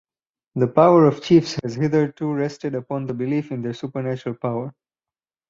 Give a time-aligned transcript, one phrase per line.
[0.55, 4.73] The power of chiefs has hitherto rested upon the belief in their supernatural power.